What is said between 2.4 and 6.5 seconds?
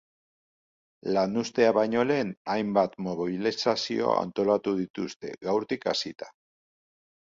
hainbat mobilizazio antolatu dituzte, gaurtik hasita.